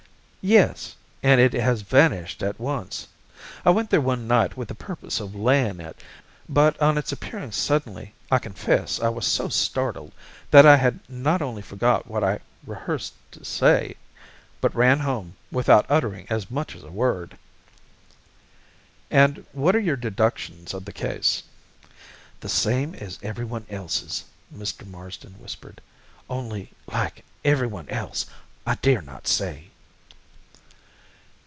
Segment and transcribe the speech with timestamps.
[0.43, 3.05] "Yes and it has vanished at once.
[3.63, 5.99] I went there one night with the purpose of laying it,
[6.49, 10.13] but, on its appearing suddenly, I confess I was so startled,
[10.49, 13.93] that I not only forgot what I had rehearsed to say,
[14.61, 17.37] but ran home, without uttering as much as a word."
[19.11, 21.43] "And what are your deductions of the case?"
[22.39, 24.87] "The same as everyone else's," Mr.
[24.87, 25.81] Marsden whispered,
[26.31, 28.25] "only, like everyone else,
[28.65, 29.67] I dare not say."